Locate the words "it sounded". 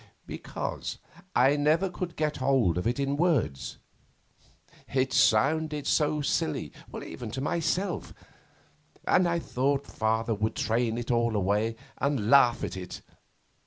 4.95-5.85